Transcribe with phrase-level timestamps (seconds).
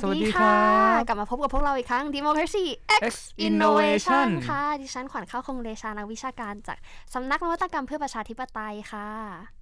[0.00, 0.56] สวัสดีค่ะ
[1.08, 2.64] กลับมาพบกับพวกเราอีกครั้ง Democracy
[3.12, 3.14] X
[3.46, 6.78] Innovation ค่ะ ดิฉันขวัญข้าวคงเดชานักวิชาการจาก
[7.14, 9.08] สำนักนวัตกรรมเพื่อประชาธิปไตยค่ะ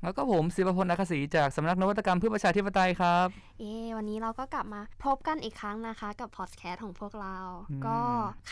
[0.03, 3.29] แล้วก็ผมศิวพลนักศรีจากสำนักนวัตกรรมเพื่อประชาธิปไตยครับ
[3.61, 3.65] เอ
[3.97, 7.37] วันนี้เราก็กลับมาพบกันอีกครั้งนะคะ กับพอดแคสต์ของพวกเรา
[7.87, 7.99] ก็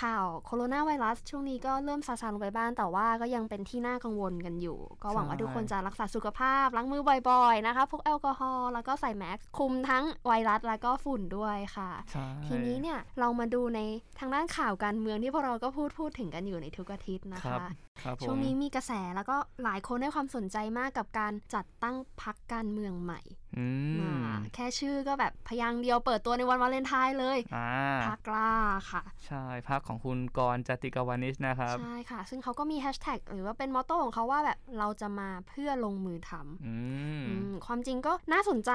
[0.03, 11.91] ข่าวโคโรนาไวรัสช่วงนี้ก็เริ่มซาซาลงไปบ้างแต่ว่าก็ยังเป็นที่น่ากังวลกันอยู่ ก็หวังว่าทุกคนจะรักษาสุขภาพล้างมือบ่อยๆนะคะพกแอลกอฮอล์แล้วก็ใส่แมสคุมทั้งไวรัสแล้วก็ฝุ่นด้วยค่ะ
[12.47, 13.81] ทีนี้เนี่ยเรามาดูใน
[14.19, 17.59] ทางด้านข่าวการเมืองที่พวกเราก็พูดพูดถึงกันอยู่ในทุกอาทิตย์นะคะ
[18.27, 23.21] ช่วงนี้มีกระแสแล้วก็หลายคนให้ความสนใจมากกับการจัดตั้งพรรคการเมืองใหม่
[24.55, 27.39] แค่ชื่อก็แบบพยางค์เดียวเปิดตัวในวันวาเลนไทน์เลย
[28.07, 28.53] พรรคกล้า
[28.91, 38.73] ค่ะ ใช่พรรคของคุณกรณ์ จาติกวณิชนะครับ ใช่ค่ะ ซึ่งเขาก็มีแฮชแท็กหรือว่าเป็น motto ของเขาว่าแบบเราจะมาเพื่อลงมือทำความจริงก็น่าสนใจ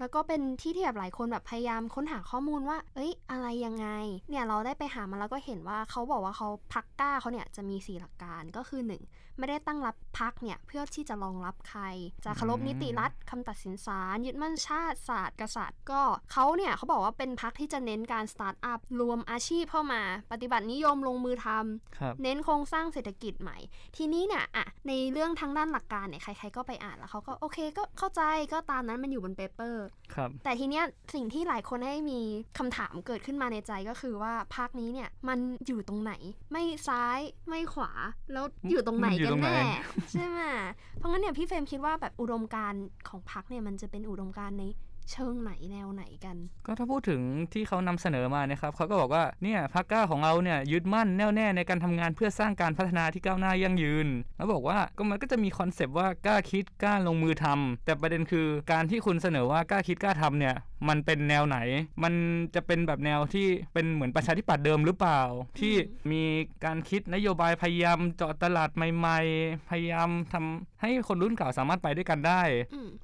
[0.00, 3.88] แล้วก็เป็นที่ที่แบบหลายคนแบบพยายามค้นหาข้อมูลว่า เอ้ย อะไรยังไง
[4.30, 9.02] เนี่ยเราได้ไปหามาแล้วก็เห็นว่าเขาบอกว่าเขาพรรคกล้าเขาเนี่ยจะมี 4 หลักการก็คือ 1
[9.38, 11.82] ไม่ได้ตั้งรับพรรคเนี่ยเพื่อที่จะรองรับใคร
[12.24, 23.58] จะเคารพนิติรัฐคำตัดสินศาลยึดมั่นชาติศาสน์กษัตริย์ ก็เขาเนี่ยเขาบอกว่าเป็นพรรคที่จะเน้นการสตาร์ทอัพรวมอาชีพเข้ามา ปฏิบัตินิยมลงมือทำเน้นโครงสร้างเศรษฐกิจใหม่
[23.96, 29.86] ทีนี้เนี่ยอะในเรื่องทางด้านหลักการเนี่ยใคร ๆ ก็ไปอ่านแล้วเขาก็โอเคก็เข้าใจก็ตามนั้นมันอยู่บน paper
[30.44, 30.84] แต่ทีเนี้ย
[31.14, 32.20] สิ่งที่หลายคนให้มี
[32.58, 36.12] คำถามเกิดขึ้นมาในใจก็คือว่าพรรคนี้เนี่ยมันอยู่ตรงไหน
[36.52, 37.90] ไม่ซ้ายไม่ขวา
[38.32, 39.60] แล้วอยู่ตรงไหนกันแน่
[40.10, 40.40] ใช่ไหม
[40.98, 42.74] เพราะงั้นเนี่ยพี่เฟรมคิดว่าแบบอุดมการณ์
[43.08, 44.64] ของพรรคเนี่ยมันจะเป็นอุดมการณ์ใน
[45.10, 47.20] เชิงไหนแนวไหนกัน ก็ถ้าพูดถึง
[47.52, 60.54] ที่เขานำเสนอมานะครับเขาก็บอกว่าเนี่ยพรรคกล้าของเราเนี่ยยึดมั่นแน่วแน่ในการทำงานเพื่อสร้างการพัฒนาที่ก้าวหน้ายั่งยืน แล้วบอกว่าก็มันก็จะมีคอนเซปต์ว่ากล้าคิดกล้าลงมือทำแต่ประเด็นคือการที่คุณเสนอว่ากล้าคิดกล้าทำเนี่ย
[60.88, 61.58] มันเป็นแนวไหน
[62.02, 62.14] มัน
[62.54, 65.20] จะเป็นแบบแนวที่เป็นเหมือนประชาธิปัตย์เดิมหรือเปล่า
[65.60, 65.74] ที่
[66.12, 66.22] มี
[66.64, 72.42] การคิดนโยบายพยายามเจาะตลาดใหม่ ๆ พยายามทำให้คนรุ่นเก่าสามารถไปด้วยกันได้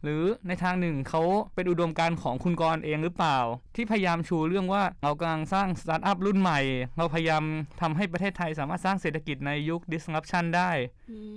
[0.02, 1.22] หรือในทางหนึ่งเขา
[1.54, 3.38] เป็นอุดมการณ์ของคุณกรณ์เองหรือเปล่า
[3.76, 6.60] ที่พยายามชูเรื่องว่าเรากำลังสร้างสตาร์ทอัพรุ่นใหม่
[6.97, 7.44] เราพยายาม
[7.80, 10.70] ทำให้ประเทศไทยสามารถสร้างเศรษฐกิจในยุค disruption ได้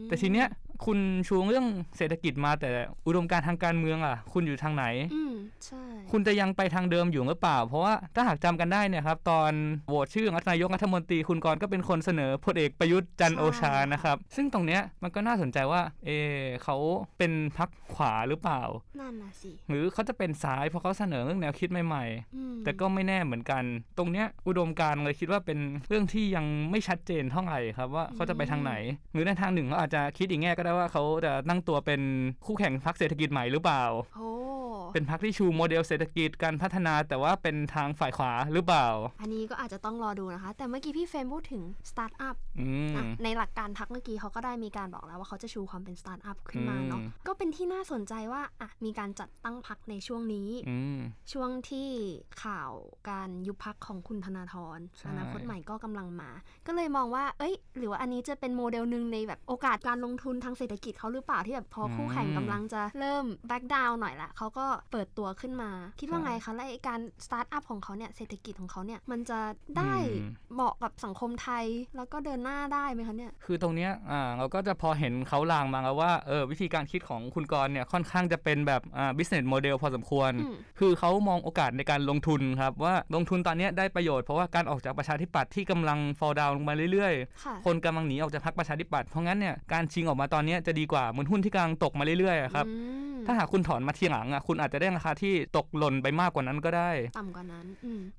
[0.08, 0.48] แต่ทีเนี้ย
[0.86, 1.66] คุณชูเรื่อง
[1.97, 2.69] เศรษฐกิจมาแต่
[3.08, 5.34] อุดมการทางการเมืองอะ คุณอยู่ทางไหน อืม
[5.66, 9.52] ใช่ คุณจะยังไปทางเดิมอยู่หรือเปล่า เพราะว่าถ้าหากจำกันได้เนี่ยครับ ตอน
[9.88, 16.09] โหวตชื่อนายกรัฐมนตรีคุณกรก็เป็นคนเสนอพลเอกประยุทธ์จันโอชานะครับ ซึ่งตรงเนี้ยมันก็น่าสนใจว่า เอ
[16.64, 16.78] เขา
[17.18, 18.62] เป็นพักขวาหรือเปล่า
[19.00, 23.64] นั่นนะสิหรือเขาจะเป็นซ้ายเพราะเขาเสนอเรื่องแนวคิดใหม่ๆ แต่ก็ไม่แน่เหมือนกัน
[23.97, 28.74] ตรงเนี้ยอุดมการณ์เลยคิดว่าเป็นเรื่องที่ยังไม่ชัดเจนเท่าไหร่ครับว่าเขาจะไปทางไหน
[29.14, 32.02] หรือในทางหนึ่งเขาอาจจะคิดอีกแง่ก็ได้ว่าเขาจะตั้งตัวเป็น
[32.46, 33.84] คู่แข่งพรรคเศรษฐกิจใหม่หรือเปล่า
[34.96, 38.88] เป็นพรรคที่ชูโมเดลเศรษฐกิจการพัฒนาแต่ว่าเป็นทางฝ่ายขวาหรือเปล่า
[39.22, 42.36] อันนี้ก็อาจจะต้องรอดูนะคะ แต่เมื่อกี้พี่เฟรมพูดถึงสตาร์ทอัพ
[43.24, 50.50] ในหลักการพรรคเมื่อกี้เขาก็ได้มีการบอกแล้วว่าเขาจะชูความเป็นสตาร์ทอัพขึ้นมาเนาะก็เป็นที่น่าสนใจว่าอะมีการจัดตั้งพรรคในช่วงนี้
[51.32, 51.90] ช่วงที่
[52.44, 52.72] ข่าว
[53.10, 54.80] การยุบพรรคของคุณธนาธร
[55.10, 56.30] อนาคตใหม่ก็กำลังมา
[56.68, 69.40] ก็เลยมองว่า เอ้ย หรือว่าอันนี้จะเป็นโมเดลหนึ่งในแบบโอกาสการลงทุนทางเศรษฐกิจเขาหรือเปล่าที่แบบพอคู่แข่งกำลังจะเริ่ม back down หน่อยละเขาก็เปิดตัวขึ้นมา คิดว่าไงคะและการสตาร์ทอัพของเขาเนี่ยเศรษฐกิจของเขาเนี่ยมันจะ
[69.78, 69.94] ได้
[70.53, 71.66] เหมาะกับสังคมไทย
[71.96, 80.31] แล้วก็เดินหน้าได้ไหมคะเนี่ยคือตรงเนี้ยอ่าเราก็จะพอเห็นเค้าลางมาแล้วว่าเออวิธีการคิดของคุณกรณ์เนี่ยค่อนข้างจะเป็นแบบอ่า business model พอสมควร
[80.79, 92.66] คือเขามองโอกาสในการลงทุนครับว่าลงทุนตอนนี้ได้ประโยชน์เพราะว่าการออกจากประชาธิปัตย์ที่กำลัง fall down ลงมาเรื่อยๆ คนกำลังหนีออกจากพรรคประชาธิปัตย์เพราะงั้นเนี่ยการชิงออกมาตอนนี้จะดีกว่าเหมือนหุ้นที่กำลังตกมาเรื่อยๆครับ
[93.25, 97.66] ถ้าหากคุณถอนมาทีหลังอะคุณอาจจะได้ราคาที่ตกหล่นไปมากกว่านั้นก็ได้ ต่ำกว่านั้น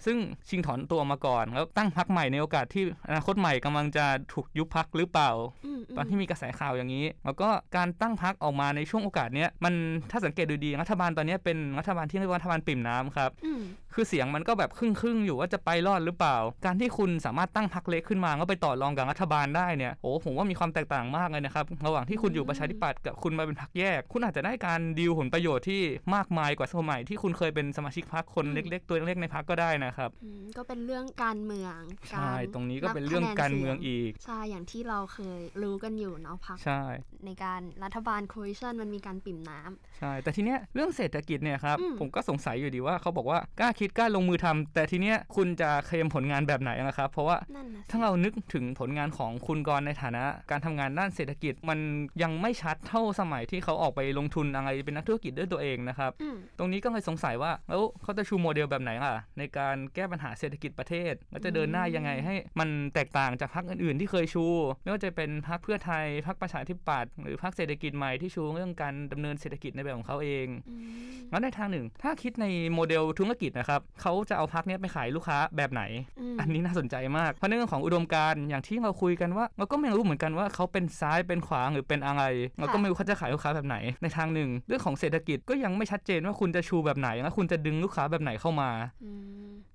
[0.05, 0.17] ซึ่ง
[0.49, 5.31] ชิงถอนตัวมาก่อน แล้วตั้งพักใหม่ในโอกาสที่อนาคตใหม่กำลังจะถูกยุบพักหรือเปล่า
[5.97, 9.75] ตอนที่มีกระแสข่าวอย่างนี้ แล้วก็การตั้งพักออกมาในช่วงโอกาสเนี้ยมัน
[10.11, 13.31] ถ้าสังเกตดูดีรัฐบาลตอนนี้เป็นรัฐบาลที่เรียกว่ารัฐบาลปิ่มน้ำครับ
[13.99, 25.83] คือเสียงมันก็แบบครึ่งครึ่งอยู่ว่าจะไปรอดหรือเปล่า การที่คุณสามารถตั้งพักเล็กขึ้นมาแล้วไปต่อรองกับรัฐบาลได้เนี่ยโอ้ผมว่ามีความแตกต่างมากเลยนะครับระหว่างที่คุณอยู่ประชาธิปัตย์กับคุณมาเป็นพักแยก คุณอาจจะได้การดีลผลประโยชน์ที่
[26.15, 30.11] มากมายกว่าสมัยที่คุณเคยเป็นสมาชิกพรรคคนเล็ก ๆ ตัวเล็กๆในพรรคก็ได้นะครับ
[30.57, 31.79] ก็เป็นเรื่องการเมือง
[32.11, 36.83] ใช่ตรงนี้ก็เป็นเรื่องการเมืองอีกใช่อย่างที่เราเคยรู้กันอยู่เนาะพรรคใช่
[37.27, 47.37] ในการรัฐบาลโคลิชันมันมีการปิ่มน้ำใช่แต่ทีเนี้ยเรื่องเศรษฐกิจเนี่ยครับผมก็สงสัยอยู่ดีว่าเขาบอกว่ากล้าคิดกล้าลงมือทำแต่ทีเนี้ยคุณจะเคลมผลงานแบบไหนนะครับ เพราะว่า
[47.91, 51.79] ถ้าเรานึกถึงผลงานของคุณกรในฐานะ การทำงานด้านเศรษฐกิจมัน
[52.23, 56.11] ยังไม่ชัดเท่าสมัยที่เขาออกไปลงทุนอะไรเป็นนักธุรกิจด้วยตัวเองนะครับ
[56.59, 64.45] ตรงนี้ก็เลยสงสัยว่าแล้วเขาจะชูโมเดลแบบไหนล่ะในการแก้ปัญหาเศรษฐกิจประเทศแล้วจะเดินหน้ายังไงให้ มันแตกต่างจากพรรคอื่นๆ ที่เคยชู
[64.83, 70.47] ไม่ว่าจะเป็นพรรคเพื่อไทยพรรคประชาธิปัตย์หรือพรรคเศรษฐกิจใหม่ที่ชูเรื่องการดำเนินเศรษฐกิจในแบบของเขาเอง
[71.31, 75.83] แล้วในทางหนึ่ง ถ้าคิดในโมเดลธุรกิจนะครับเขาจะเอาพรรคนี้ไปขายลูกค้าแบบไหน
[76.41, 82.23] อันนี้น่าสนใจมากเพราะเรื่องของอุดมการณ์อย่างที่เราคุยกันว่าเราก็ไม่รู้เหมือนกันว่าเขาเป็นซ้ายเป็นขวาหรือเป็นอะไร
[82.59, 88.71] เราก็ไม่รู้เขาจะขายลูกค้าแบบไหนในทางหนึ่ง เรื่องของเศรษฐกิจก็ยังไม่ชัดเจนว่าคุณจะชูแบบไหนและคุณจะดึงลูกค้าแบบไหนเข้ามา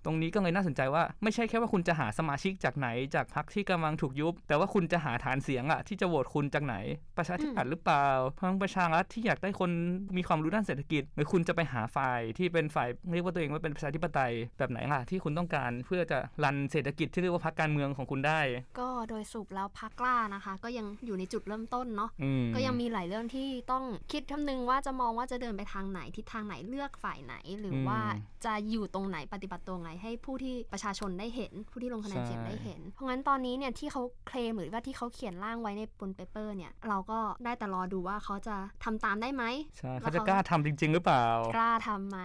[0.06, 6.76] ตรงนี้ก็เลยน่าสนใจว่าไม่ใช่แค่ว่าคุณจะหาสมาชิกจากไหนจากพรรคที่กำลังถูกยุบ แต่ว่าคุณจะหาฐานเสียงอะที่จะโหวตคุณจากไหน
[7.18, 8.08] ประชาธิปัตย์หรือเปล่า
[8.40, 9.72] พลังประชารัฐที่อยากได้คน
[10.18, 18.40] มีความรู้ด้านเศรษฐกิจ หรือคุณจะไปหาฝ่ายที่เป็นฝ่ายเรียกว่าตัวเองว่าเป็นประชาธิปไตยแบบไหนล่ะที่คุณต้องการเพื่อจะรันเศรษฐกิจที่เรียกว่าพรรคการเมืองของคุณได้
[18.80, 22.10] ก็โดยสุปแล้วพรรคกล้านะคะ ก็ยังอยู่ในจุดเริ่มต้นเนาะ
[22.56, 28.00] ก็ยังมีหลายเรื่องที่ต้องคิดคำนึงว่าจะมองว่าจะเดินไปทางไหนทิศทางไหนเลือกฝ่ายไหน หรือว่า
[28.46, 39.44] จะอยู่ตรงไหนปฏิบัติตัวไง ให้ผู้ที่ประชาชนได้เห็น ผู้ที่ลงคะแนนเสียงได้เห็น เพราะงั้นตอนนี้เนี่ยที่เขาเคลมหรือว่าที่เขาเขียนร่างไว้ในบนเปเปอร์เนี่ยเราก็ได้แต่รอดูว่าเขาจะทำตามได้ไหม
[39.78, 41.26] ใช่เขาจะกล้าทำจริง ๆ หรือเปล่า
[41.56, 42.20] กล้าทํำไหม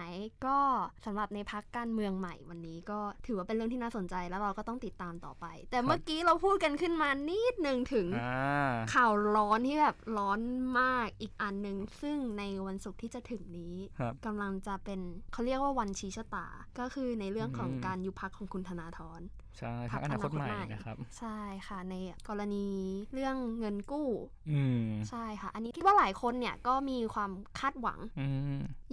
[0.45, 0.57] ก็
[1.05, 8.07] สำหรับในพักการเมืองใหม่วันนี้ก็ถือว่าเป็นเรื่องที่น่าสนใจแล้วเราก็ต้องติดตามต่อไป แต่เมื่อกี้เราพูดกันขึ้นมานิดหนึ่งถึง
[8.93, 10.39] ข่าวร้อนที่แบบร้อน
[10.79, 13.75] มากอีกอันหนึ่งซึ่งในวันศุกร์ที่จะถึงนี้
[14.25, 14.99] กำลังจะเป็น
[15.33, 16.47] เขาเรียกว่าวันชี้ชะตา
[16.79, 19.21] ก็คือในเรื่องของการยุบพักของคุณธนาธร
[19.59, 21.95] ใช่พักอนาคตใหม่นะครับ ใช่ค่ะ ใน
[22.27, 22.67] กรณี
[23.13, 24.09] เรื่องเงินกู้
[24.51, 24.61] อื
[25.09, 27.99] ใช่ค่ะ อันนี้คิดว่าหลายคนเนี่ยก็มีความคาดหวัง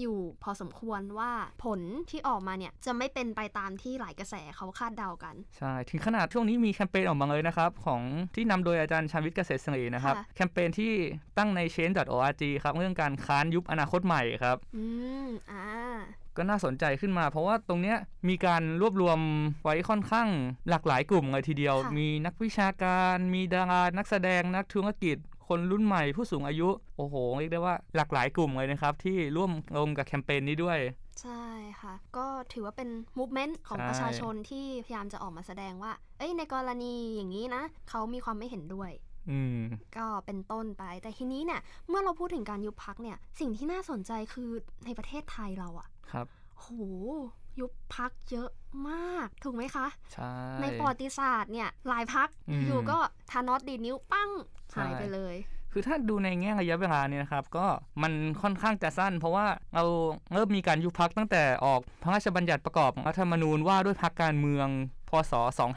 [0.00, 1.30] อยู่พอสมควรว่า
[1.64, 1.80] ผล
[2.10, 8.02] ที่ออกมาเนี่ยจะไม่เป็นไปตามที่หลายกระแสเขาคาดเดากัน ใช่ ถึงขนาดช่วงนี้มีแคมเปญออกมาเลยนะครับ ของ
[8.34, 10.92] ที่นำโดยอาจารย์ชาวิทย์เกษตรเสรีนะครับ แคมเปญที่
[11.38, 14.84] ตั้งใน change.org ครับเรื่องการค้านยุบอนาคตใหม่ครับ อื
[15.26, 15.64] มอ่า
[16.36, 17.96] ก็น่าสนใจขึ้นมา เพราะว่าตรงเนี้ย
[18.28, 19.18] มีการรวบรวม
[19.64, 20.28] ไว้ค่อนข้าง
[20.70, 25.16] หลากหลายกลุ่มเลยทีเดียว มีนักวิชาการ มีดารานักแสดงนักธุรกิจ
[25.48, 30.78] คนรุ่นใหม่ผู้สูงอายุ โอ้โห เรียกได้ว่าหลากหลายกลุ่มเลยนะครับ ที่ร่วมลงกับแคมเปญนี้ด้วย
[31.22, 31.44] ใช่
[31.80, 32.88] ค่ะ ก็ถือว่าเป็น
[33.18, 38.90] มูฟเมนต์ของประชาชนที่พยายามจะออกมาแสดงว่า เอ้ยในกรณีอย่างนี้นะ เขามีความไม่เห็นด้วย
[39.96, 44.50] ก็เป็นต้นไป แต่ทีนี้เนี่ย เมื่อเราพูดถึงการยุบพักเนี่ย สิ่งที่น่าสนใจคือ
[44.84, 46.26] ในประเทศไทยเราอะ ครับ
[46.60, 46.66] โห
[47.60, 48.50] ยุบพักเยอะ
[48.88, 52.28] มากถูกไหมคะใช่ในประวัติศาสตร์เนี่ยหลายพัก
[52.66, 52.98] อยู่ก็
[53.30, 54.30] ทานอสดีนิ้วปั้ง
[54.74, 55.36] หายไปเลย
[55.72, 57.66] คือถ้าดูในแง่ระยะเวลาเนี่ยนะครับก็
[58.02, 58.12] มัน
[58.42, 59.84] ค่อนข้างจะสั้น เพราะว่าเรา
[60.32, 64.68] เริ่มมีการยุบพักตั้งแต่ออกพระราชบัญญัติประกอบรัฐธรรมนูญว่าด้วยพักการเมือง
[65.03, 65.32] พ ศ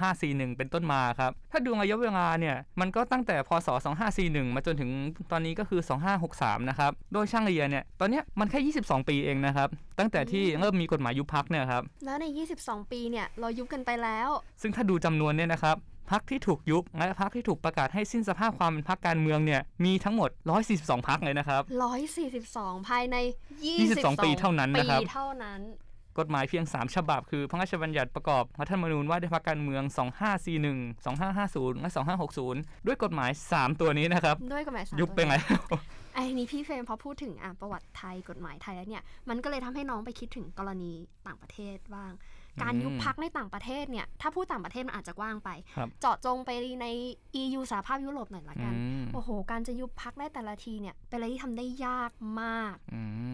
[0.06, 3.70] 2541 เป็นต้นมาครับ ถ้าดูระยะเวลาเนี่ย มันก็ตั้งแต่พศ
[4.12, 4.90] 2541 มาจนถึง
[5.32, 5.82] ตอนนี้ก็คือ
[6.26, 9.70] 2563 นะครับ โดยช่างเลียเนี่ย ตอนนี้มันแค่ 22 ปีเองนะครับ
[10.00, 12.26] ตั้งแต่ที่เริ่มมีกฎหมายยุบพักเนี่ยครับ แล้วใน
[12.60, 14.30] 22 ปีเนี่ยเรายุบกันไปแล้ว
[14.62, 15.78] ซึ่งถ้าดูจำนวนเนี่ยนะครับ
[16.12, 20.30] พักที่ถูกยุบและพักที่ถูกประกาศให้สิ้นสภาพความเป็นพักการเมืองเนี่ยมีทั้งหมด
[20.70, 21.62] 142 พักเลยนะครับ
[22.26, 23.16] 142 ภายใน
[23.70, 25.62] 22 ปีเท่านั้นนะครับเท่านั้น
[26.20, 29.84] กฎหมายเพียง 3 ฉบับ คือพระราชบัญญัติประกอบรัฐธรรมนูญว่าด้วยพรรคการเมือง
[30.48, 31.90] 2541 2550 และ
[32.38, 35.36] 2560 ด้วยกฎหมาย 3 ตัวนี้นะครับ ด้วยกฎหมายยุบไปไง
[36.14, 40.92] ไอ้นี้พี่เฟรมพอพูดถึงอะประวัติไทยกฎหมายไทยแล้วเนี่ย มันก็เลยทำให้น้องไปคิดถึงกรณี
[41.28, 42.12] ต่างประเทศบ้าง
[42.64, 45.50] การยุบพักในต่างประเทศเนี่ย ถ้าพูดต่างประเทศมันอาจจะกว้างไป
[46.02, 46.50] เจาะจงไป
[46.82, 46.88] ใน
[47.42, 48.74] EU สหภาพยุโรปหน่อยละกัน
[49.14, 52.12] โอ้โห การจะยุบพักได้แต่ละทีเนี่ย เป็นอะไรที่ทำได้ยาก
[52.42, 52.76] มาก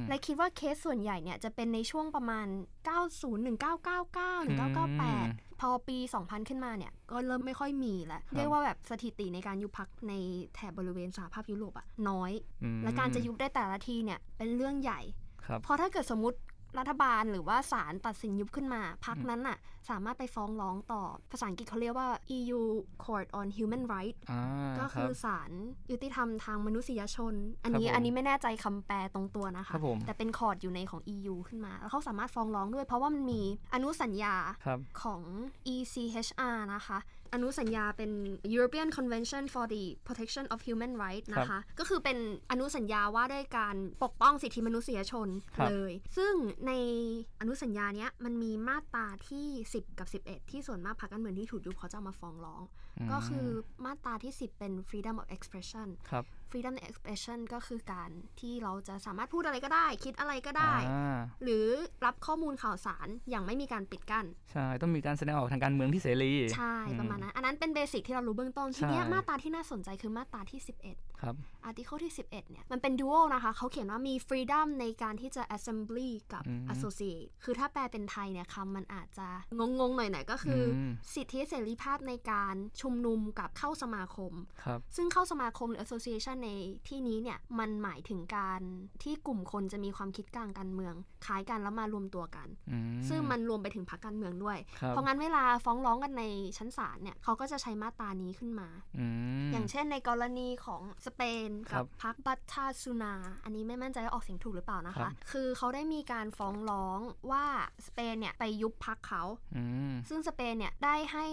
[0.10, 2.48] และคิดว่าเคสส่วนใหญ่เนี่ย จะเป็นในช่วงประมาณ
[2.88, 10.14] 90 1999 1998 พอปี 2000 ขึ้นมาเนี่ย ก็เริ่มไม่ค่อยมีแล้วเรียกว่าแบบสถิติในการยุบพักใน
[10.56, 12.32] แถบบริเวณสหภาพยุโรปอะน้อย
[12.84, 15.02] และการจะยุบได้แต่ละทีเนี่ยเป็นเรื่องใหญ่
[15.64, 16.38] เพราะถ้าเกิดสมมติ
[16.78, 19.58] รัฐบาลหรือว่าศาลตัดสินยุบขึ้นมาพักนั้นน่ะ
[19.90, 22.62] สามารถไปฟ้องร้องต่อ ภาษาอังกฤษเขาเรียกว่า EU
[23.04, 24.22] Court on Human Rights
[24.80, 25.52] ก็คือศาล
[25.92, 29.76] ยุติธรรมทางมนุษยชน อันนี้อันนี้ไม่แน่ใจคำแปลตรงตัวนะคะ
[30.06, 33.42] แต่เป็นคอร์ดอยู่ในของ EU ขึ้นมา แล้วเขาสามารถฟ้องร้องด้วย เพราะว่ามันมี
[33.74, 34.36] อนุสัญญา
[35.02, 35.22] ของ
[35.74, 37.00] ECHR นะคะ
[37.36, 38.12] อนุสัญญาเป็น
[38.56, 42.18] European Convention for the Protection of Human Rights นะคะ ก็คือเป็น
[42.52, 45.28] อนุสัญญาว่าด้วยการปกป้องสิทธิมนุษยชน
[45.68, 46.34] เลย ซึ่ง
[46.68, 46.72] ใน
[47.42, 52.62] อนุสัญญาเนี้ยมันมีมาตราที่10 กับ 11 ที่ส่วนมากพรรคการเมืองที่ถูกยุบเขาจะมาฟ้องร้อง
[53.12, 53.46] ก็คือ
[53.86, 55.88] มาตราที่ 10 เป็น freedom of expression
[56.52, 58.10] freedom expression ก็คือการ
[58.40, 60.76] ที่เราจะสามารถพูดอะไรก็ได้ คิดอะไรก็ได้
[61.44, 61.66] หรือ
[62.06, 70.60] รับข้อมูลข่าวสารอย่างไม่มีการปิดกัน้น ใช่ ต้องมีการแสดงออกทางการเมืองที่เสรี ใช่ ประมาณนั้น อันนั้นเป็นเบสิกที่เรารู้เบื้องต้น ทีนี้มาตราที่น่าสนใจคือมาตราที่
[70.92, 71.36] 11 ครับ
[71.66, 79.28] อาร์ติเคิลที่ 11 เนี่ย มันเป็นดูโอนะคะ เขาเขียนว่ามี freedom ในการที่จะ assembly กับ associate คือถ้าแปลเป็นไทยเนี่ยคำมันอาจจะ
[79.60, 80.62] งงๆหน่อยๆก็คือ
[81.16, 84.34] สิทธิเสรีภาพในการชุมนุมกับเข้าสมาคม
[84.96, 86.50] ซึ่งเข้าสมาคมหรือ association ใน
[86.88, 88.62] ที่นี้เนี่ยมันหมายถึงการ
[89.04, 90.94] ที่กลุ่มคนจะมีความคิดกลางการเมือง
[91.26, 92.48] คล้ายกันแล้วมารวมตัวกัน
[93.10, 94.58] ซึ่งมันรวมไปถึงพรรคการเมืองด้วย
[94.90, 96.24] เพราะงั้นเวลาฟ้องร้องกันใน
[96.58, 98.70] ชั้นศาลเนี่ยเขาก็จะใช้มาตรานี้ขึ้นมา
[99.52, 103.14] อย่างเช่นในกรณีของสเปนกับพรรคบัตทาซูนา
[103.44, 107.00] อันนี้ไม่มั่นใจว่าออกเสียงถูกหรือเปล่านะคะ คือเขาได้มีการฟ้องร้อง
[107.32, 107.46] ว่า
[107.88, 109.24] สเปนเนี่ยไปยุบพรรคเขา
[110.10, 111.26] ซึ่งสเปนเนี่ยได้ให้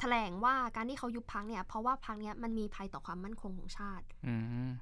[0.00, 4.04] แถลงว่าการที่เขายุบพรรคเนี่ยเพราะว่าพรรคเนี้ยมันมีภัยต่อความมั่นคงของชาติ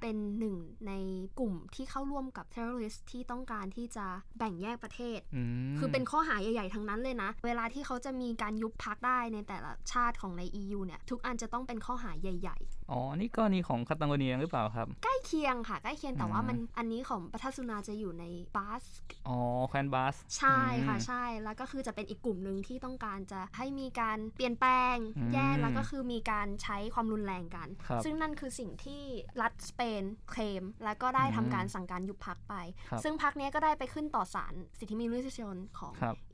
[0.00, 0.56] เป็นหนึ่ง
[0.88, 0.92] ใน
[1.38, 4.06] กลุ่มที่เข้าร่วมกับเทอร์ริสที่ต้องการที่จะ
[4.38, 5.18] แบ่งแยกประเทศ
[5.78, 18.24] คือเป็นข้อหาใหญ่ๆทั้งนั้นเลยนะ เวลาที่เขาจะมีการยุบพรรคได้ในแต่ละชาติของใน EU เนี่ยทุกอันจะต้องเป็นข้อหาใหญ่ ๆ อ๋อ นี่ก็นี่ของคาตังโกเนียหรือเปล่าครับ ใกล้เคียงค่ะ ใกล้เคียงแต่ว่ามันอันนี้ของปัทสุนาจะอยู่ใน
[18.56, 18.84] บาส
[19.28, 24.96] อ๋อแควนบาสใช่ค่ะใช่ แล้วก็คือจะเป็นอีกกลุ่มหนึ่งที่ต้องการจะให้มีการเปลี่ยนแปลง
[25.32, 27.68] แย่แล้วก็คือมีการใช้ความรุนแรงกัน
[28.04, 29.02] ซึ่งนั่นคือสิ่งที่
[29.40, 32.54] รัฐสเปนเคลมแล้วก็ได้ทำการสั่งการยุบพักไป
[33.04, 35.92] ซึ่งพักนี้ก็ได้ไปขึ้นต่อศาลสิทธิมนุษยชนของ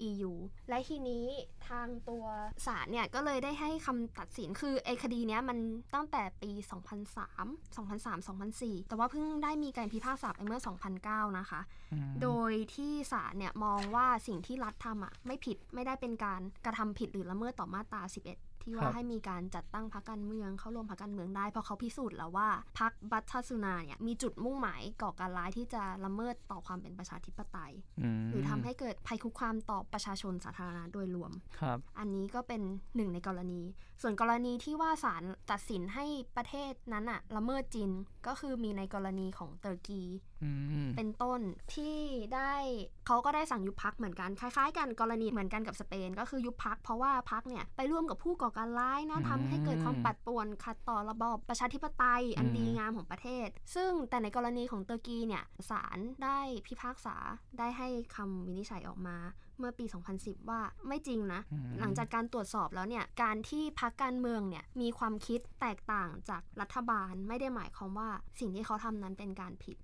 [0.08, 0.32] EU
[0.68, 1.26] และทีนี้
[1.68, 2.24] ทางตัว
[2.66, 5.58] ศาลเนี่ยก็เลยได้ให้คำตัดสินคือไอ้คดีเนี้ยมัน
[5.94, 10.60] ตั้งแต่ปี2003 2003 2004 แต่ว่าเพิ่งได้มีการพิพากษาไปเมื่อ
[10.98, 11.60] 2009 นะคะ
[12.22, 22.48] โดยที่ศาลเนี่ยมองว่าสิ่งที่รัฐทำอะไม่ผิดไม่ได้เป็นการกระทำผิดหรือละเมิดต่อมาตรา 11 ที่ว่าให้มีการจัดตั้งพรรคการเมืองเข้าร่วมพรรคการเมืองได้ เพราะเขาพิสูจน์แล้วว่า
[22.80, 27.72] พรรคบัตทัสุนาเนี่ยมีจุดมุ่งหมายก่อการร้ายที่จะละเมิดต่อความเป็นประชาธิปไตย
[28.30, 32.62] หรือทำให้เกิดภัยคุกคามต่อประชาชนสาธารณะโดยรวมครับอันนี้ก็เป็น
[32.96, 33.62] หนึ่งในกรณี
[34.02, 36.06] ส่วนกรณีที่ว่าศาลตัดสินให้
[36.36, 37.90] ประเทศนั้นอะละเมิดจิน
[38.26, 40.02] ก็คือมีในกรณีของเตอร์กี
[40.96, 41.40] เป็นต้น
[41.74, 41.98] ที่
[42.34, 42.52] ได้
[43.06, 57.16] เขาก็ได้สั่งยุบพักเหมือนกันคล้ายๆ กันกรณีเหมือนกันกับสเปน ก็คือยุบพักเพราะว่าพักเนี่ยไปร่วมกับผู้ก่อการร้ายนะทำให้เกิดความปัดป่วนขัดต่อระบอบประชาธิปไตยอันดีงามของประเทศ ซึ่งแต่ในกรณีของเตอร์กีเนี่ยศาลได้พิพากษา
[57.58, 59.16] ได้ให้คำวินิจฉัยออกมา
[59.58, 59.84] เมื่อปี
[60.16, 61.40] 2010 ว่าไม่จริงนะ
[61.80, 68.08] หลังจากการตรวจสอบแล้วเนี่ย การที่พรรคการเมืองเนี่ยมีความคิดแตกต่างจากรัฐบาลไม่ได้หมายความว่า
[68.40, 69.76] สิ่งที่เขาทำนั้นเป็นการผิด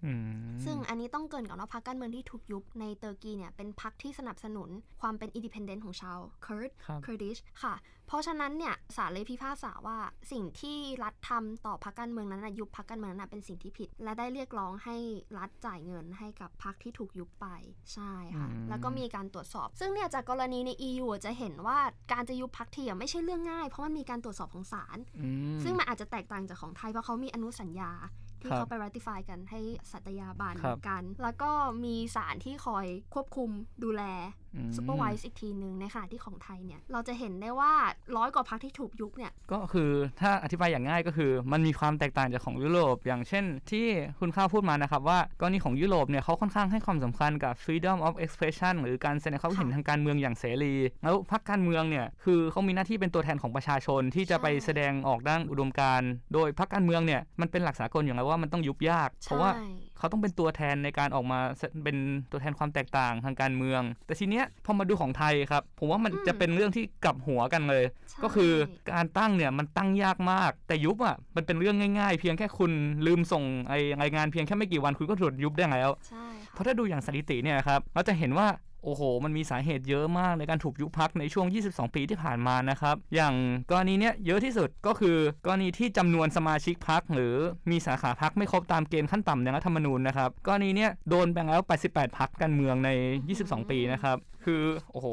[0.64, 4.68] ซึ่งอันนี้ต้องเกริ่นก่อนว่าพรรคการเมืองที่ถูกยุบใน Turkey เนี่ยเป็นพรรคที่สนับสนุน
[5.00, 6.70] ความเป็น independent ของชาวเคิร์ด
[7.02, 7.74] Kurdish ค่ะ
[8.12, 9.98] เพราะฉะนั้นเนี่ยศาลเลยพิพากษาว่า
[10.32, 14.96] สิ่งที่รัฐทำต่อพรรคการเมืองนั้นยุบพรรคการเมืองนั้นเป็นสิ่งที่ผิด และได้เรียกร้องให้
[15.38, 17.46] รัฐจ่ายเงินให้กับพรรคที่ถูกยุบไป
[17.92, 21.78] ใช่ค่ะแล้วก็มีการตรวจสอบ ซึ่งเนี่ยจากกรณีใน EU จะเห็นว่า
[22.12, 24.98] การจะยุบพรรคทีไม่ใช่เรื่องง่าย เพราะมันมีการตรวจสอบของศาล
[25.64, 27.92] ซึ่งมันอาจจะแตกต่างจากของไทยเพราะเขามีอนุสัญญา
[28.40, 29.60] ที่เขาไป ratify กันให้
[29.92, 30.54] สัตยาบัน
[30.88, 31.50] กัน แล้วก็
[31.84, 33.50] มีศาลที่คอยควบคุม
[33.84, 34.04] ดูแล
[34.76, 37.72] supervise อีกทีหนึ่งในขณะที่ของไทยเนี่ย เราจะเห็นได้ว่า
[38.16, 39.90] ร้อยกว่าพรรคที่ถูกยุบเนี่ย ก็คือ
[40.20, 43.86] ถ้าอธิบายอย่างง่ายก็คือ มันมีความแตกต่างจากของยุโรป อย่างเช่น ที่
[44.20, 59.50] คุณข้าวพูดมานะครับ ว่ากรณีของยุโรปเนี่ยเขาค่อนข้างให้ความสำคัญกับ freedom of expression หรือการแสดงความเห็นทางการเมืองอย่างเสรี แล้วพรรคการเมืองเนี่ยคือเขามีหน้าที่เป็นตัวแทนของประชาชนที่จะไปแสดงออกด้านอุดมการณ์โดยพรรคการเมืองเนี่ยมันเป็นหลักสากลอย่างไรว่ามันต้องยุบยาก เพราะว่า
[60.02, 61.40] เขาต้องเป็นตัวแทนในการออกมา
[61.84, 61.96] เป็น
[62.30, 67.84] ตัวแทนความแตกต่างทางการเมือง แต่ทีเนี้ยพอมาดูของไทยครับ ผมว่ามันจะเป็นเรื่องที่กลับหัวกันเลย
[68.22, 68.52] ก็คือ
[68.92, 72.72] การตั้งเนี่ยมันตั้งยากมาก แต่ยุบอะมันเป็นเรื่องง่ายๆ เพียงแค่คุณ
[73.06, 75.90] ลืมส่งไอ้รายงานเพียงแค่ไม่กี่วันคุณก็ถูกยุบได้แล้ว
[76.52, 78.46] เพราะถ้าดูอย่างสถิติเนี่ยครับเราจะเห็นว่า
[78.84, 83.34] โอ้โห มันมีสาเหตุเยอะมากในการถูกยุบพักในช่วง 22 ปีที่ผ่านมานะครับ อย่าง
[83.70, 87.34] กรณีเนี้ยเยอะที่สุดก็คือกรณีที่จำนวนสมาชิกพักหรือ
[87.70, 92.90] มีสาขาพักไม่ครบตามเกณฑ์ขั้นต่ำในรัฐธรรมนูญนะครับ กรณีเนี้ยโดนแบ่งแล้ว 88 พักการเมืองใน
[93.30, 94.62] 22 ปีนะครับ คือ
[94.92, 95.08] โอ้โห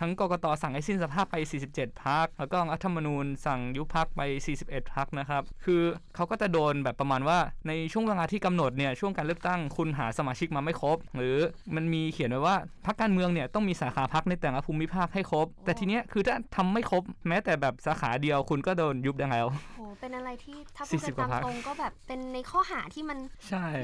[0.00, 1.36] ทั้งกกตสั่งให้สิ้นสภาพไป
[1.70, 4.20] 47พักแล้วก็รัฐธรรมนูญสั่งยุบพักไป
[4.58, 5.82] 41พักนะครับคือ
[6.14, 7.38] เขาก็จะโดนแบบประมาณว่า
[7.68, 11.36] ในช่วงเวลาที่กำหนดเนี่ยช่วงการเลือกตั้งคุณหาสมาชิกมาไม่ครบ หรือ
[11.74, 19.46] มันมีเขียนไว้ว่าพักการเมืองเนี่ยต้องมีสาขาพักในแต่ละภูมิภาคให้ครบ แต่ทีเนี้ยคือถ้าทำไม่ครบแม้แต่แบบสาขาเดียวคุณก็โดนยุบได้แล้ว
[19.78, 23.18] โอ้เป็นอะไรที่ถ้าพูดกันตามตรงก็แบบเป็นในข้อหาที่มัน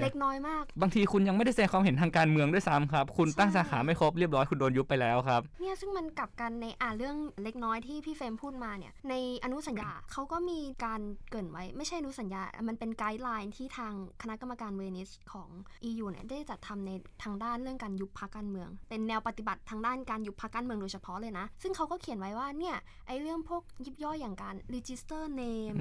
[0.02, 15.48] เล็กน้อยมาก บางทีคุณยังไม่ได้แสดงความเห็นทางการเมืองด้วยซ้ำครับ คุณตั้งสาขาไม่ครบเรียบร้อยคุณโดนยุบไปแล้วครับเนี่ยซึ่งมันกลับกันในอ่าเรื่องเล็กน้อยที่พี่เฟรมพูดมาเนี่ยในอนุสัญญาเขาก็มีการเกินไว้ ไม่ใช่อนุสัญญา มันเป็นไกด์ไลน์ที่ทางคณะกรรมการเวนิสของ
[15.88, 16.90] EU เนี่ยได้จัดทำใน
[17.22, 25.76] ทางด้านเรื่องการยุบพักการเมือง เป็นแนวปฏิบัติทางด้านการยุบพักการเมืองโดยเฉพาะเลยนะ ซึ่งเขาก็เขียนไว้ว่าเนี่ยไอเรื่องพวกยิบย่อยอย่างการ register name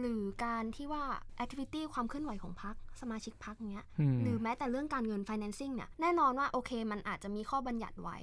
[0.00, 1.04] หรือการที่ว่า
[1.44, 3.84] activity ความเคลื่อนไหวของพักสมาชิกพักเนี้ย
[4.22, 8.16] หรือแม้แต่เรื่องการเงิน financing เนี่ยแน่นอนว่าโอเค มันอาจจะมีข้อบัญญัติไว้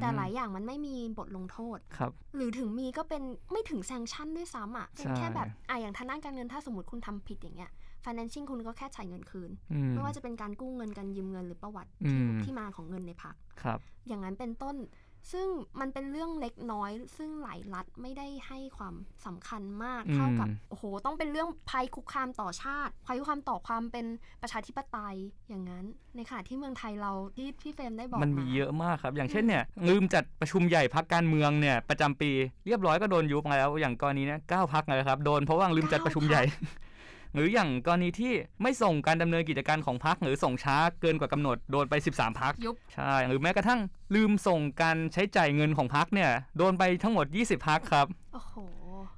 [0.00, 7.70] แต่หลายอย่างมันไม่มีบทลงโทษครับ หรือถึงมีก็เป็นไม่ถึงแซงชั่นด้วยซ้ำอะเป็นแค่แบบอะอย่างทางด้านการเงินถ้าสมมติคุณทำผิดอย่างเงี้ย
[8.04, 9.50] financing คุณก็แค่จ่ายเงินคืน
[9.90, 13.78] ไม่ว่าจะเป็นการกู้เงินการยืมเงินหรือประวัติที่ที่มาของเงินในพักครับ
[14.08, 14.76] อย่างนั้นเป็นต้น
[15.32, 15.46] ซึ่ง
[15.80, 18.94] มันเป็นเรื่องเล็กน้อย ซึ่งหลายรัฐไม่ได้ให้ความ
[19.26, 24.06] สำคัญมากเท่ากับโอ้โห ต้องเป็นเรื่องภัยคุกคามต่อชาติ ภัยคุกคามต่อความเป็น
[24.42, 25.16] ประชาธิปไตย
[25.48, 25.84] อย่างนั้น
[26.16, 32.30] ในขณะที่เมืองไทยเราที่พี่เฟรมได้บอกมันมีเยอะมากครับ อย่างเช่นเนี่ยลืมจัดประชุมใหญ่พักการเมืองเนี่ยประจำปี
[32.66, 36.42] เรียบร้อยก็โดนยุบแล้ว อย่างกรณีนี้เก้าพักเลยครับโดนเพราะว่าลืมจัดประชุมใหญ่
[37.36, 43.80] หรืออย่างกรณีที่ไม่ส่งการดำเนินกิจการของพักหรือส่งช้าเกินกว่ากำหนดโดนไป 13 พักยุบใช่หรือแม้กระทั่ง
[44.14, 48.54] ลืมส่งการใช้จ่ายเงินของพักเนี่ยโดนไปทั้งหมด 20 พักครับโอ้โห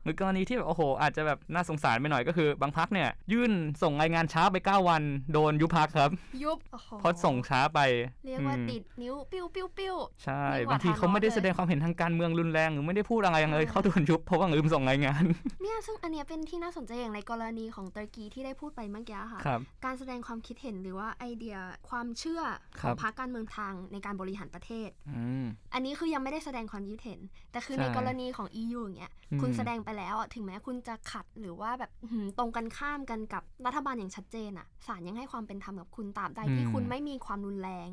[0.05, 6.11] หรือกรณีที่แบบโอ้โห อาจจะแบบน่าสงสารไปหน่อยก็คือบางพักเนี่ย ยื่นส่งรายงานช้าไป 9 วันโดนยุบพักครับ
[6.45, 6.59] ยุบ
[7.01, 7.81] เพราะส่งช้าไป
[8.27, 15.23] เรียกว่าติดนิ้วปิ้วปิ้วปิ้วใช่ บางทีเขาไม่ได้แสดงความเห็นทางการเมืองรุนแรงหรือไม่ได้พูดอะไรเลยเขาโดนยุบเพราะว่าลืมส่งรายงาน
[15.63, 19.41] เนี่ยซึ่งอันเนี้ยเป็นที่น่าสนใจอย่างในกรณีของตุรกีที่ได้พูดไปเมื่อกี้ค่ะ
[19.85, 21.57] การแสดงความคิดเห็นหรือว่าไอเดีย
[21.89, 22.43] ความเชื่อ
[22.81, 24.89] ของพรรคการเมืองทางในการบริหารประเทศ
[25.75, 27.21] อันนี้คือยังไม่ได้แสดงความคิดเห็น
[27.53, 31.91] แต่คือในกรณีของ EU อย่างเงี้ยคุณแสดงไปแล้วถึงแม้คุณจะขัดหรือว่าแบบ
[32.39, 37.89] ตรงกันข้ามกันกับรัฐบาลอย่างชัดเจนอะศาลยังให้ความเป็นธรรมกับคุณตามใดที่คุณไม่มีความรุนแรง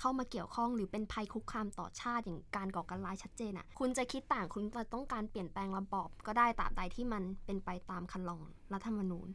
[0.00, 8.40] เข้ามาเกี่ยวข้องหรือเป็นภัยคุกคามต่อชาติอย่างการก่อการร้ายชัดเจนอะคุณจะคิดต่างคุณจะต้องการเปลี่ยนแปลงระบอบ ก็ได้ตามใดที่มันเป็นไปตามคันลอง
[8.72, 9.28] รัฐธรรมนูญ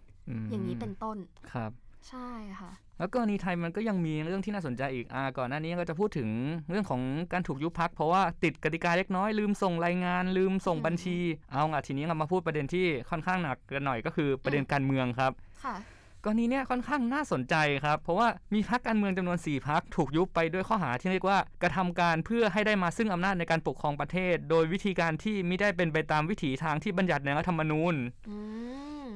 [0.50, 1.18] อย่างนี้เป็นต้น
[1.54, 1.72] ครับ
[2.10, 2.30] ใช่
[2.60, 6.30] ค่ะ แล้วกรณีไทยมันก็ยังมีเรื่องที่น่าสนใจอีกอ่าก่อนหน้านี้ก็จะพูดถึง
[6.70, 7.02] เรื่องของ
[7.34, 11.18] การถูกยุบพักเพราะว่าติดกติกาเล็กน้อยลืมส่งรายงาน ลืมส่งบัญชี
[11.52, 15.32] เอาอะทีนี้เรามาพูดประเด็นที่ค่อนข้างหนักกันหน่อยก็คือประเด็นการเมืองครับ
[15.64, 15.76] ค่ะ
[16.24, 27.96] กรณีเนี้ยค่อนข้างน่าสนใจครับ เพราะว่ามีพักการเมืองจำนวน 4พักถูกยุบไปด้วยข้อหาที่เรียกว่ากระทำการเพื่อให้ได้มาซึ่งอำนาจในการปกครองประเทศ โดยวิธีการที่ไม่ได้เป็นไปตามวิถีทางที่บัญญัติในรัฐธรรมนูญ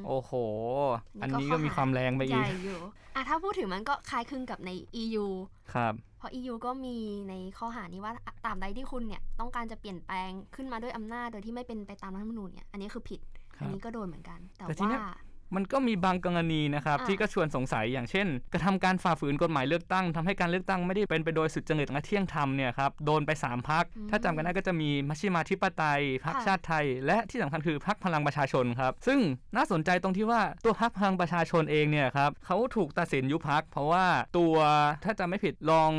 [0.08, 0.32] โอ้โห
[1.22, 2.80] อันนี้ก็มีความแรงไปอีกใหญ่อยู่
[3.16, 5.26] อะถ้าพูดถึงมันก็คล้ายคลึงกับใน EU
[5.74, 6.96] ครับ เพราะ EU ก็มี
[7.30, 8.14] ในข้อหานี้ว่า
[8.46, 13.22] ตามใดที่คุณเนี่ยต้องการจะเปลี่ยนแปลงขึ้นมาด้วยอำนาจโดยที่ไม่เป็นไปตามรัฐธรรมนูญเนี่ยอันนี้คือผิด
[13.60, 15.02] อันนี้ก็โดนเหมือนกัน แต่ว่า
[15.56, 29.20] มันก็มีบางกรณีนะครับที่ก็ชวนสงสัยอย่างเช่น กระทำการฝ่าฝืนกฎหมายเลือกตั้งทำให้การเลือกตั้งไม่ได้เป็นไปโดยสุจริตและเที่ยงธรรมเนี่ยครับโดนไป 3พัก ถ้าจำกันได้ก็จะมีมัชฌิมาธิปไตยพักชาติไทย และที่สำคัญคือพักพลังประชาชนครับ ซึ่ง
[29.56, 34.06] น่าสนใจตรงที่ว่าตัวพักพลังประชาชนเองเนี่ยครับเขาถูกตัดสินยุบพัก เพราะว่า
[34.38, 34.56] ตัว
[35.04, 35.92] ถ้าจะไม่ผิดรอง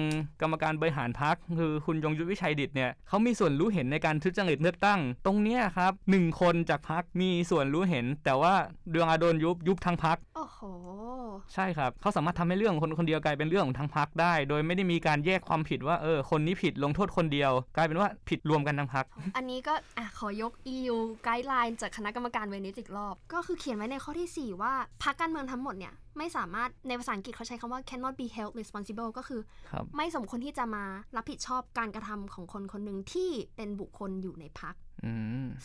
[0.43, 8.55] กรรมการบริหารพักคือคุณยงยุทธวิชัยดิตเนี่ยเขามีส่วนรู้เห็นในการทุจริตเลือกตั้ง ตรงนี้ครับหนึ่งคนจากพักมีส่วนรู้เห็น แต่ว่า
[8.91, 10.61] เดืองอาโดนยุบยุบทั้งพักโอ้โห
[11.55, 19.05] ใช่ครับเขาสามารถทำให้เรื่องคนคนเดียวกลายเป็นเรื่องของทั้งพักได้ โดยไม่ได้มีการแยกความผิดว่าเออคนนี้ผิดลงโทษคนเดียว กลายเป็นว่าผิดรวมกันทั้งพัก
[19.37, 24.73] อันนี้ก็อะขอยก EU ไกด์ไลน์จากคณะกรรมการเวนิสอีกรอบ ก็คือเขียนไว้ในข้อที่ 4 ว่า
[25.03, 30.85] พักการเมืองทั้งหมดเนี่ยไม่สามารถในภาษาอังกฤษเขาใช้คำว่า cannot be held responsible ก็คือคไม่สมควรที่จะมา
[31.17, 34.75] รับผิดชอบการกระทำของคนคนหนึ่งที่เป็นบุคคลอยู่ในพัก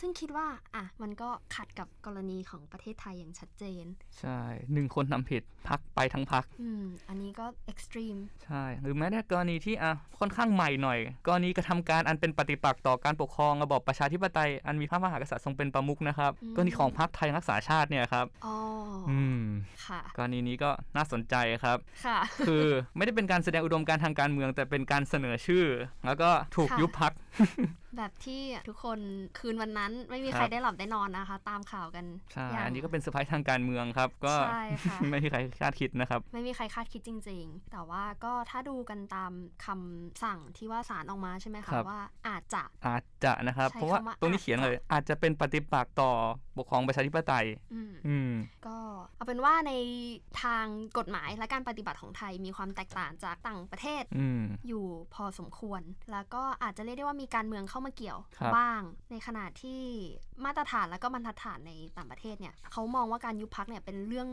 [0.00, 3.84] ซึ่งคิดว่า อะ มันก็ขัดกับกรณีของประเทศไทยอย่างชัดเจน
[4.20, 4.40] ใช่
[4.72, 18.54] หนึ่งคนทำผิดพักไปทั้งพัก อืม อันนี้ก็เอ็กซ์ตรีม ใช่ หรือแม้แต่กรณีที่อะค่อนข้างใหม่หน่อย กรณีกระทำการอันเป็นปฏิปักษ์ต่อการปกครองระบอบประชาธิปไตย อันมีพระมหากษัตริย์ทรงเป็นประมุขนะครับ กรณีของพรรคไทยรักษาชาติเนี่ยครับอ๋อ
[19.10, 19.44] อืม
[19.86, 22.64] ค่ะ กรณีนี้ก็น่าสนใจครับ ค่ะ คือ
[22.96, 25.64] ไม่ได้เป็นการแสดงอุดมการทางการเมือง แต่เป็นการเสนอชื่อ
[26.06, 27.12] แล้วก็ถูกยุบพัก
[27.96, 28.98] แบบที่ทุกคน
[29.38, 34.34] คืนวันนั้นไม่มีใครได้หลับได้นอนนะคะ ตามข่าวกันใช่อันนี้ก็เป็นเซอร์ไพรส์ทางการเมืองครับ ก็
[35.10, 39.32] ไม่มีใครคาดคิดนะครับ ไม่มีใครคาดคิดจริง ๆ แต่ว่าก็ถ้าดูกันตาม
[39.66, 46.12] คำสั่งที่ว่าศาลออกมาใช่ไหมคะว่าอาจจะอาจจะนะครับ เพราะว่าตรงนี้เขียนเลย อาจจะเป็นปฏิปักษ์ต่อ
[46.58, 47.46] ปกครองประชาธิปไตย
[48.06, 48.32] อืม
[48.66, 48.76] ก็
[49.16, 49.72] เอาเป็นว่าใน
[50.42, 50.66] ทาง
[50.98, 54.02] กฎหมายและการปฏิบัติของไทยมีความแตกต่างจากต่างประเทศ
[54.68, 58.18] อยู่พอสมควร แล้วก็อาจจะเรียกได้ว่ามีมีการเมืองเข้ามาเกี่ยว
[58.56, 59.82] บ้าง ในขณะที่
[60.44, 64.28] มาตรฐานแล้วก็บรรทัดฐานในต่างประเทศเนี่ยเขามองว่าการยุบพักเนี่ยเป็นเรื่อง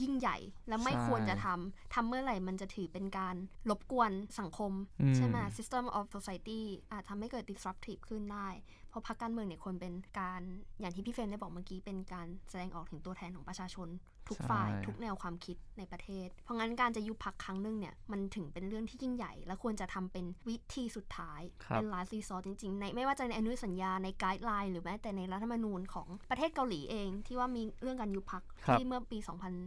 [0.00, 0.36] ยิ่งใหญ่
[0.68, 3.36] และไม่ควรจะทำทำเมื่อไหร่มันจะถือเป็นการ
[3.70, 4.72] รบกวนสังคม
[5.16, 8.48] ใช่ไหม system of society อาจทำให้เกิด disruptive ขึ้นได้
[8.96, 10.42] เพราะพรรคการเมืองเนี่ยควรเป็นการ
[10.80, 13.88] อย่างที่พี่เฟรนได้บอกเมื่อกี้เป็นการแสดงออกถึงตัวแทนของประชาชน
[14.28, 29.18] ทุกฝ่ายทุกแนวความคิดในประเทศ เพราะงั้นการจะยุบพรรคครั้งหนึ่งเนี่ยมันถึงเป็นเรื่องที่ยิ่งใหญ่ และควรจะทำเป็นวิธีสุดท้าย เป็น last resort จริงๆในไม่ว่าจะในอนุสัญญาใน guideline หรือแม้แต่ในรัฐธรรมนูญของประเทศเกาหลีเอง ที่ว่ามีเรื่องการยุบพรรคที่เมื่อปี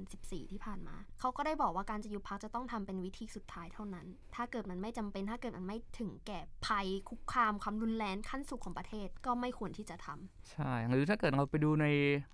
[0.02, 11.86] 2014 ที่ผ่านมา เขาก็ได้บอกว่าการจะยุบพักจะต้องทำเป็นวิธีสุดท้ายเท่านั้น ถ้าเกิดมันไม่จำเป็นถ้าเกิดมันไม่ถึงแก่ภัยคุกคามความรุนแรงขั้นสุดของประเทศก็ไม่ควรที่จะทำใช่ หรือถ้าเกิดเราไปดูใน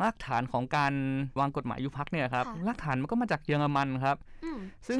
[0.01, 0.93] รากฐานของการ
[1.39, 4.17] วางกฎหมายยุบพักเนี่ยครับรากฐานมันก็มาจากเยอรมันครับ
[4.87, 4.99] ซึ่ง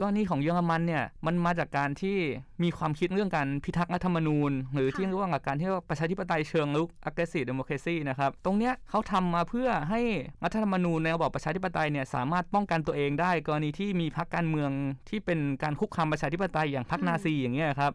[0.00, 2.18] กรณีของเยอรมันเนี่ยมันมาจากการที่
[2.62, 10.00] มีความคิดเรื่องการพิทักษ์รัฐธรรมนูญ หรือที่เรียกว่าการที่ว่าประชาธิปไตยเชิงลุก aggressive democracy นะครับตรงเนี้ยเขาทำมาเพื่อให้
[10.44, 14.70] รัฐธรรมนูญในระบอบประชาธิปไตยเนี่ยสามารถป้องกันตัวเองได้ กรณีที่มีพรรคการเมือง
[15.08, 17.92] ที่เป็นการคุกคามประชาธิปไตยอย่างพรรคนาซีอย่างเงี้ยครับ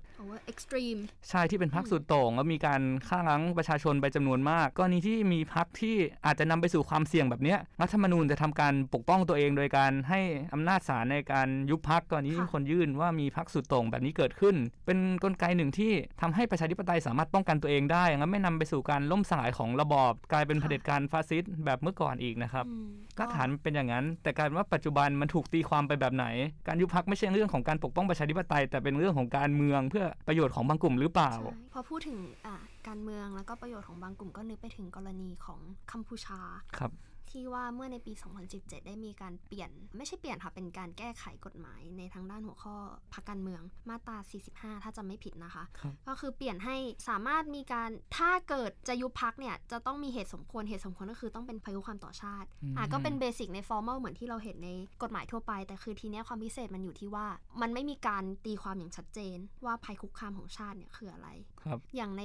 [0.51, 10.21] extreme ใช่ที่เป็นพรรคสุดโต่งแล้วมีการฆ่าล้างประชาชนไปจำนวนมาก กรณีที่มีพรรคที่อาจจะนำไปสู่ความเสี่ยงแบบนี้รัฐธรรมนูญจะทำการปกป้องตัวเองโดยการให้
[10.53, 15.91] อำนาจศาลในการยุบพรรคกรณีที่คนยื่นว่ามีพรรคสุดโต่งแบบนี้เกิดขึ้น เป็นกลไกหนึ่งที่
[16.21, 22.65] ทำให้ประชาธิปไตยสามารถป้องกันตัวเองได้แล้วไม่นำไปสู่การล่มสลายของระบอบ กลายเป็นเผด็จการฟาสซิสต์แบบเมื่อก่อนอีกนะครับ
[23.19, 26.25] รากฐานเป็นอย่างนั้น แต่การว่าปัจจุบันมันถูกตีความไปแบบไหน
[26.67, 31.33] การยุบพรรคไม่ใช่เรื่องของการปกป้องประชาธิปไตย แต่เป็นเรื่องของการเมืองเพื่อประโยชน์ของบางกลุ่มหรือเปล่า
[31.73, 32.17] พอพูดถึง
[32.87, 35.59] การเมืองแล้วก็ประโยชน์ของบางกลุ่มก็นึกไปถึงกรณีของ
[35.91, 36.39] กัมพูชา
[36.79, 36.91] ครับ
[37.31, 38.13] ที่ว่าเมื่อในปี
[38.49, 42.75] 2017 ได้มีการเปลี่ยน ไม่ใช่เปลี่ยนค่ะ เป็นการแก้ไขกฎหมายในทางด้านหัวข้อ
[43.13, 44.17] พักการเมืองมาตรา
[44.51, 45.63] 45 ถ้าจะไม่ผิดนะคะ
[46.07, 46.75] ก็คือเปลี่ยนให้
[47.09, 54.69] สามารถมีการถ้าเกิดจะยุบพักเนี่ย จะต้องมีเหตุสมควรเหตุสมควรก็คือต้องเป็นภัยคุกคามต่อชาติอ่าก็เป็นเบสิกในฟอร์มัลเหมือนที่เราเห็นใน
[55.01, 57.27] กฎหมายทั่วไป แต่คือทีเนี้ยความพิเศษมันอยู่ที่ว่า
[57.61, 61.27] มันไม่มีการตีความอย่างชัดเจน ว่าภัยคุกคามของชาติเนี่ยคืออะไร
[61.95, 62.23] อย่างใน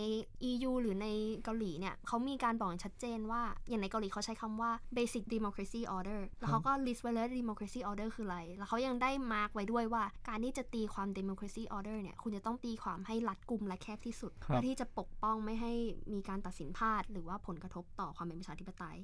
[0.51, 1.07] EU หรือใน
[1.45, 12.17] เกาหลีเนี่ยเขามีการบอกอย่างชัดเจนว่าอย่างในเกาหลีเขาใช้คำว่า basic democracy democracy order แล้วเขาก็ list ไว้เลย democracy order คืออะไร แล้วเขายังได้มาร์กไว้ด้วยว่า การที่จะตีความ democracy order เนี่ย
[12.23, 15.73] คุณจะต้องตีความให้รัดกุมและแคบที่สุด เพื่อที่จะปกป้องไม่ให้
[16.13, 18.99] มีการตัดสินพลาด หรือว่าผลกระทบต่อความเป็นประชาธิปไตย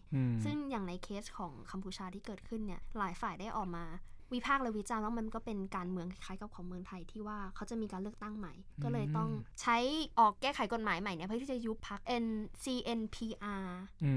[0.45, 3.87] ซึ่งอย่างในเคสของกัมพูชาที่เกิดขึ้นเนี่ย หลายฝ่ายได้ออกมา
[4.35, 9.77] วิพากษ์และวิจารณ์ว่ามันก็เป็นการเมืองคล้ายกับของเมืองไทยที่ว่าเขาจะมีการเลือกตั้งใหม่ ก็เลยต้องใช้
[10.19, 13.65] ออกแก้ไขกฎหมายใหม่เนี่ยเพื่อที่จะยุบพัก NCNPR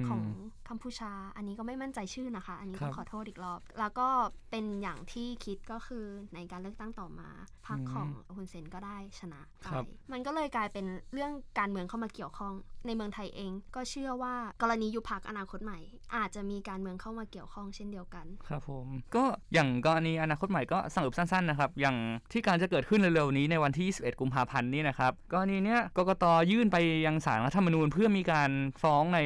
[0.08, 0.24] ของ
[0.70, 4.08] กัมพูชา อันนี้ก็ไม่มั่นใจชื่อนะคะ อันนี้ต้องขอโทษอีกรอบ แล้วก็
[4.52, 7.30] เป็นอย่างที่คิดก็คือในการเลือกตั้งต่อมา
[7.68, 9.66] พรรคของฮุนเซนก็ได้ชนะไป
[10.12, 12.54] มันก็เลยกลายเป็นเรื่องการเมืองเข้ามาเกี่ยวข้อง
[12.88, 15.80] ในเมืองไทยเอง ก็เชื่อว่ากรณียุบพักอนาคตใหม่
[16.16, 21.98] อาจจะมีการเมืองเข้ามาเกี่ยวข้องเช่นเดียวกัน ครับผมก็อย่างกรณีอนาคตใหม่ก็สรุปสั้นๆนะครับอย่าง
[22.32, 28.52] ที่การจะเกิดขึ้นเร็วๆนี้ในวันที่ 21 กุมภาพันธ์นี้นะครับกรณีเนี้ยกกตยื่นไปยังศาลรัฐธรรมนูญ เพื่อมีการ
[28.84, 29.20] ฟ้องใน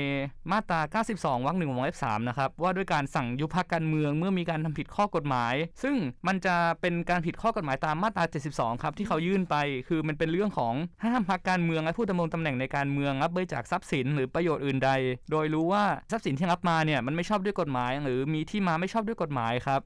[0.52, 0.80] มาตรา
[1.14, 5.96] 92 วรรคหนึ่งวงเล็บ3นะครับว่าด้วยการสั่งยุบพักการเมืองเมื่อมีการทำผิดข้อกฎหมาย ซึ่ง
[6.28, 9.56] มันจะเป็นการผิดข้อกฎหมายตามมาตรา 72 ครับที่เขายื่นไป
[9.88, 14.92] คือมันเป็นเรื่องของห้ามพักการเมืองและผู้ดำรงตำแหน่งในการเมืองรับบริจากทรัพย์สินหรือประโยชน์อื่นใด
[15.32, 19.82] โดยรู้ว่าทรัพย์สินที่รับมาเนี่ยมันไม่ชอบด้วยกฎหมาย หรือมีที่มาไม่ชอบด้วยกฎหมายครับ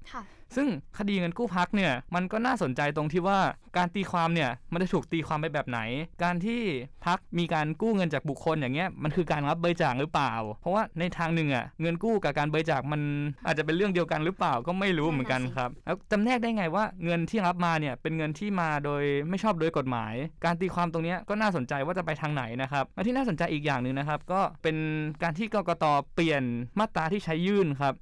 [0.55, 3.39] ซึ่งคดีเงินกู้พักเนี่ยมันก็น่าสนใจตรงที่ว่า
[3.77, 5.79] การตีความเนี่ยมันจะถูกตีความไปแบบไหน
[6.23, 6.61] การที่
[7.05, 13.01] พักมีการกู้เงินจากบุคคลอย่างเงี้ยมันคือการรับบริจาคหรือเปล่า เพราะว่าในทางหนึ่งอะเงินกู้กับการบริจาคมัน
[13.45, 20.13] อาจจะเป็นเรื่องเดียวกันหรือเปล่าก็ไม่รู้เหมือนกันครับแล้วจำแนกได้ไงว่าเงินที่รับมาเนี่ยเป็นเงินที่มาโดยไม่ชอบโดยกฎหมาย
[20.45, 24.77] การตีความตรงนี้ก็น่าสนใจว่าจะไปทางไหนนะครับและที่น่าสนใจอีกอย่างหนึ่งนะครับ ก็เป็น
[25.23, 25.85] การที่กกต
[26.15, 26.43] เปลี่ยน
[26.79, 27.93] มาตราที่ใช้ยื่นครับ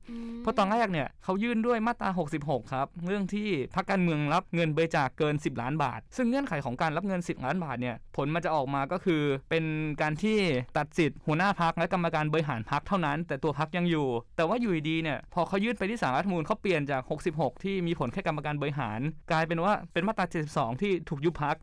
[0.42, 2.10] เพราะตอนแรกเนี่ยเขายื่นด้วยมาตรา
[2.48, 9.66] 66 ครับ เรื่องที่พรรคการเมืองรับเงินบริจาคเกิน 10 ล้านบาท ซึ่งเงื่อนไขของการรับเงิน 10 ล้านบาทเนี่ย ผลมันจะออกมาก็คือ เป็น
[10.02, 10.38] การที่
[10.78, 17.02] ตัดสิทธิ์หัวหน้าพักและกรรมการบริหารพักเท่านั้น แต่ตัวพักยังอยู่ แต่ว่าอยู่ดีเนี่ย พอเขายื่นไปที่สารรัฐมนูลเขาเปลี่ยนจาก
[17.34, 19.00] 66 ที่มีผลแค่กรรมการบริหาร
[19.32, 21.56] กลายเป็นว่าเป็นมาตรา 72 ที่ถูกยุบพัก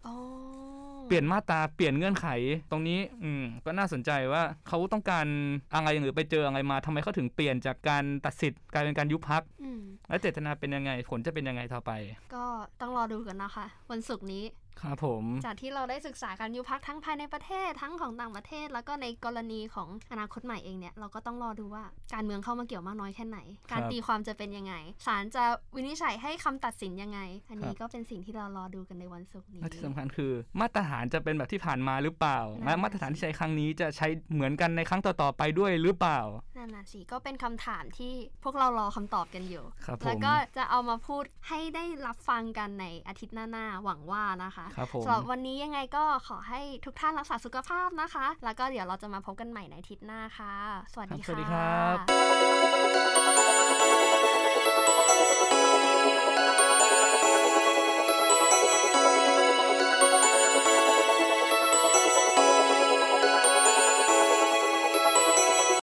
[1.08, 2.26] เปลี่ยนมาตราเปลี่ยนเงื่อนไข
[2.70, 5.26] ตรงนี้อืมก็น่าสนใจว่าเขาต้องการ
[5.74, 9.42] อะไรหรือไปเจออะไรมาทำไมเขาถึงเปลี่ยนจากการตัดสิทธิ์กลายเป็นการยุบพัก
[10.08, 11.90] และเจตนาเป็นยังไงผลจะเป็นยังไงต่อไป
[12.34, 12.44] ก็
[12.80, 14.44] ต้องรอดูกันนะคะ วันศุกร์นี้
[14.82, 21.84] ครับผม จากที่เราได้ศึกษากันอยู่พักทั้งภายในประเทศทั้งของต่างประเทศ แล้วก็ในกรณีของอนาคตใหม่เองเนี่ยเราก็ต้องรอดูว่า
[22.14, 23.38] การเมืองเข้ามาเกี่ยวมากน้อยแค่ไหน
[23.72, 24.74] การตีความจะเป็นยังไง
[25.06, 25.44] ศาลจะ
[25.76, 36.20] วินิจฉัยให้คำตัดสินยังไง อันนี้ก็เป็นสิ่งที่เรารอดูกันในวันศุกร์นี้และที่สำคัญคือ มาตรฐานจะเป็นแบบที่ผ่านมาหรือเปล่าและมาตรฐานที่ใช้ครั้งนี้จะใช้เหมือนกันในครั้งต่อๆไปด้วยหรือเปล่า
[36.56, 44.65] นั่นน่ะสิก็เป็นคำถามที่พวกเรารอคำตอบกันอยู่ครับผมแล้วก็จะเอามาพูดให้ได้รับฟังกันในอาทิตย์หน้าๆหวังว่านะคะครับผม
[45.04, 50.54] สำหรับวันนี้ยังไงก็ขอให้ทุกท่านรักษาสุขภาพนะคะ แล้วก็เดี๋ยวเราจะมาพบกันใหม่ในอาทิตย์หน้าค่ะ
[50.92, 51.68] สวัสดีครับสวัสดีค่ะ
[52.10, 54.25] ครับ